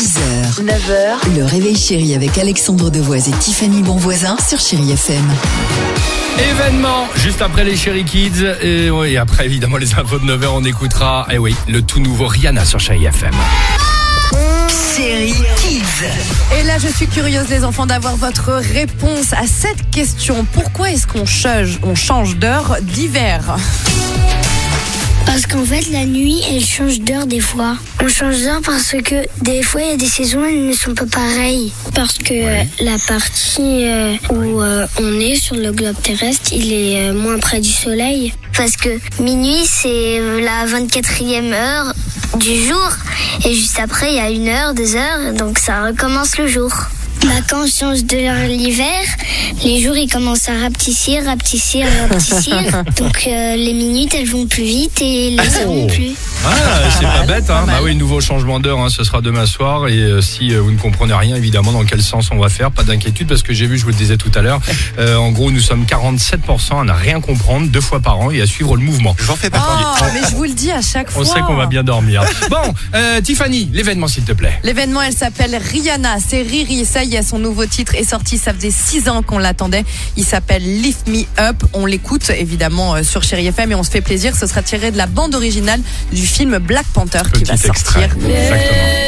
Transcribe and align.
6h, 0.00 0.64
9h, 0.64 1.36
le 1.36 1.44
réveil 1.44 1.76
chéri 1.76 2.14
avec 2.14 2.38
Alexandre 2.38 2.88
Devoise 2.88 3.28
et 3.28 3.32
Tiffany 3.32 3.82
Bonvoisin 3.82 4.34
sur 4.38 4.58
Chéri 4.58 4.92
FM. 4.92 5.30
Événement 6.38 7.06
juste 7.16 7.42
après 7.42 7.64
les 7.64 7.76
Cherry 7.76 8.06
Kids 8.06 8.46
et 8.62 8.88
oui 8.90 9.18
après 9.18 9.44
évidemment 9.44 9.76
les 9.76 9.92
infos 9.92 10.18
de 10.18 10.24
9h 10.24 10.46
on 10.54 10.64
écoutera 10.64 11.26
eh 11.30 11.36
oui 11.36 11.54
le 11.68 11.82
tout 11.82 12.00
nouveau 12.00 12.28
Rihanna 12.28 12.64
sur 12.64 12.80
Chéri 12.80 13.04
FM. 13.04 13.34
Chéri 14.96 15.34
Kids. 15.58 16.06
Et 16.58 16.62
là, 16.62 16.78
je 16.78 16.88
suis 16.88 17.06
curieuse, 17.06 17.50
les 17.50 17.62
enfants, 17.62 17.84
d'avoir 17.84 18.16
votre 18.16 18.52
réponse 18.52 19.34
à 19.34 19.46
cette 19.46 19.90
question. 19.90 20.46
Pourquoi 20.50 20.92
est-ce 20.92 21.06
qu'on 21.06 21.26
change, 21.26 21.78
on 21.82 21.94
change 21.94 22.36
d'heure 22.36 22.78
d'hiver? 22.80 23.56
Parce 25.26 25.46
qu'en 25.46 25.64
fait, 25.64 25.90
la 25.90 26.04
nuit, 26.06 26.40
elle 26.50 26.64
change 26.64 27.00
d'heure 27.00 27.26
des 27.26 27.40
fois. 27.40 27.76
On 28.02 28.08
change 28.08 28.40
d'heure 28.42 28.60
parce 28.64 28.92
que 29.02 29.26
des 29.42 29.62
fois, 29.62 29.82
il 29.82 29.88
y 29.88 29.92
a 29.92 29.96
des 29.96 30.06
saisons, 30.06 30.44
elles 30.44 30.66
ne 30.66 30.72
sont 30.72 30.94
pas 30.94 31.06
pareilles. 31.06 31.72
Parce 31.94 32.18
que 32.18 32.34
euh, 32.34 32.62
la 32.80 32.96
partie 33.06 33.86
euh, 33.86 34.16
où 34.30 34.60
euh, 34.62 34.86
on 35.00 35.20
est 35.20 35.36
sur 35.36 35.56
le 35.56 35.72
globe 35.72 35.96
terrestre, 36.02 36.52
il 36.52 36.72
est 36.72 37.10
euh, 37.10 37.14
moins 37.14 37.38
près 37.38 37.60
du 37.60 37.70
soleil. 37.70 38.34
Parce 38.56 38.76
que 38.76 38.98
minuit, 39.22 39.64
c'est 39.64 40.20
la 40.42 40.66
24e 40.66 41.52
heure 41.52 41.94
du 42.36 42.62
jour. 42.64 42.90
Et 43.44 43.54
juste 43.54 43.78
après, 43.78 44.10
il 44.10 44.16
y 44.16 44.20
a 44.20 44.30
une 44.30 44.48
heure, 44.48 44.74
deux 44.74 44.96
heures, 44.96 45.32
donc 45.34 45.58
ça 45.58 45.84
recommence 45.86 46.36
le 46.38 46.46
jour. 46.46 46.72
Bah, 47.22 47.28
quand 47.48 47.64
on 47.64 47.66
change 47.66 48.04
de 48.04 48.16
l'hiver, 48.48 48.86
les 49.64 49.80
jours 49.82 49.96
ils 49.96 50.10
commencent 50.10 50.48
à 50.48 50.54
rapetissir, 50.58 51.24
rapetissir, 51.24 51.86
rapetissir. 52.08 52.84
Donc 52.98 53.26
euh, 53.26 53.56
les 53.56 53.74
minutes 53.74 54.14
elles 54.14 54.26
vont 54.28 54.46
plus 54.46 54.62
vite 54.64 55.00
et 55.02 55.30
les 55.30 55.38
heures 55.38 55.66
Oh. 55.68 55.74
non 55.74 55.86
plus. 55.86 56.10
Ah 56.44 56.90
c'est 56.98 57.04
pas 57.04 57.26
bête 57.26 57.46
pas 57.46 57.60
hein. 57.60 57.64
Bah 57.66 57.80
oui 57.82 57.94
nouveau 57.94 58.20
changement 58.20 58.60
d'heure 58.60 58.80
hein, 58.80 58.88
ce 58.88 59.04
sera 59.04 59.20
demain 59.20 59.46
soir 59.46 59.88
et 59.88 59.98
euh, 59.98 60.20
si 60.20 60.54
euh, 60.54 60.60
vous 60.60 60.70
ne 60.70 60.78
comprenez 60.78 61.14
rien 61.14 61.36
évidemment 61.36 61.72
dans 61.72 61.84
quel 61.84 62.02
sens 62.02 62.30
on 62.32 62.38
va 62.38 62.48
faire 62.48 62.70
pas 62.70 62.82
d'inquiétude 62.82 63.28
parce 63.28 63.42
que 63.42 63.52
j'ai 63.52 63.66
vu 63.66 63.78
je 63.78 63.84
vous 63.84 63.90
le 63.90 63.96
disais 63.96 64.16
tout 64.16 64.30
à 64.34 64.40
l'heure 64.40 64.60
euh, 64.98 65.16
en 65.16 65.30
gros 65.30 65.50
nous 65.50 65.60
sommes 65.60 65.84
47% 65.84 66.80
à 66.80 66.84
ne 66.84 66.92
rien 66.92 67.20
comprendre 67.20 67.68
deux 67.68 67.80
fois 67.80 68.00
par 68.00 68.18
an 68.18 68.30
et 68.30 68.40
à 68.40 68.46
suivre 68.46 68.76
le 68.76 68.82
mouvement. 68.82 69.16
J'en 69.18 69.36
fais 69.36 69.50
partie. 69.50 69.84
Oh, 69.84 70.04
mais 70.14 70.28
je 70.28 70.34
vous 70.34 70.44
le 70.44 70.52
dis 70.52 70.70
à 70.70 70.80
chaque 70.80 71.10
fois. 71.10 71.22
On 71.22 71.24
sait 71.24 71.40
qu'on 71.40 71.56
va 71.56 71.66
bien 71.66 71.84
dormir. 71.84 72.22
Bon 72.50 72.74
euh, 72.94 73.20
Tiffany 73.20 73.70
l'événement 73.72 74.08
s'il 74.08 74.24
te 74.24 74.32
plaît. 74.32 74.58
L'événement, 74.64 75.02
elle 75.02 75.12
s'appelle 75.12 75.56
Rihanna. 75.56 76.16
C'est 76.26 76.42
Riri. 76.42 76.84
Ça 76.84 77.04
y 77.04 77.14
est, 77.14 77.22
son 77.22 77.38
nouveau 77.38 77.66
titre 77.66 77.94
est 77.94 78.04
sorti. 78.04 78.38
Ça 78.38 78.52
faisait 78.52 78.72
six 78.72 79.08
ans 79.08 79.22
qu'on 79.22 79.38
l'attendait. 79.38 79.84
Il 80.16 80.24
s'appelle 80.24 80.62
Lift 80.62 81.06
Me 81.06 81.22
Up. 81.38 81.56
On 81.72 81.86
l'écoute 81.86 82.30
évidemment 82.30 82.94
euh, 82.96 83.02
sur 83.02 83.22
Chéri 83.22 83.46
FM 83.46 83.72
et 83.72 83.74
on 83.74 83.82
se 83.82 83.90
fait 83.90 84.00
plaisir. 84.00 84.34
Ce 84.36 84.46
sera 84.46 84.62
tiré 84.62 84.90
de 84.90 84.96
la 84.96 85.06
bande 85.06 85.34
originale 85.34 85.80
du 86.12 86.26
film 86.30 86.58
Black 86.58 86.86
Panther 86.94 87.22
qui 87.32 87.44
va 87.44 87.54
extrait. 87.54 87.72
sortir. 87.76 88.02
Exactement. 88.02 89.00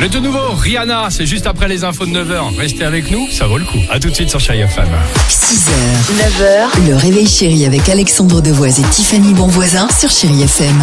Le 0.00 0.08
tout 0.08 0.20
nouveau 0.20 0.50
Rihanna, 0.58 1.08
c'est 1.10 1.26
juste 1.26 1.46
après 1.46 1.68
les 1.68 1.84
infos 1.84 2.06
de 2.06 2.10
9h. 2.10 2.56
Restez 2.58 2.84
avec 2.84 3.10
nous, 3.12 3.28
ça 3.30 3.46
vaut 3.46 3.58
le 3.58 3.64
coup. 3.64 3.78
À 3.88 4.00
tout 4.00 4.10
de 4.10 4.14
suite 4.14 4.30
sur 4.30 4.40
Chéri 4.40 4.60
FM. 4.60 4.88
6h, 5.28 5.70
9h, 6.18 6.88
le 6.88 6.96
réveil 6.96 7.28
chéri 7.28 7.64
avec 7.66 7.88
Alexandre 7.88 8.40
Devoise 8.40 8.80
et 8.80 8.84
Tiffany 8.90 9.32
Bonvoisin 9.32 9.86
sur 9.96 10.10
Chéri 10.10 10.42
FM. 10.42 10.76